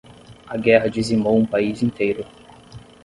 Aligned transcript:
A 0.47 0.57
guerra 0.57 0.89
dizimou 0.89 1.37
um 1.37 1.45
país 1.45 1.83
inteiro 1.83 2.25